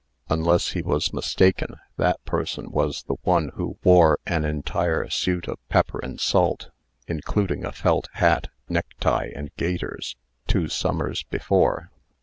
Unless 0.31 0.69
he 0.69 0.81
was 0.81 1.13
mistaken, 1.13 1.75
that 1.97 2.19
person 2.25 2.71
was 2.71 3.03
the 3.03 3.17
one 3.21 3.49
who 3.49 3.77
wore 3.83 4.19
an 4.25 4.43
entire 4.43 5.07
suit 5.11 5.47
of 5.47 5.59
pepper 5.69 5.99
and 6.01 6.19
salt, 6.19 6.71
including 7.07 7.63
a 7.63 7.71
felt 7.71 8.09
hat, 8.13 8.47
necktie, 8.67 9.29
and 9.35 9.51
gaiters, 9.57 10.15
two 10.47 10.67
summers 10.69 11.21
before. 11.21 11.91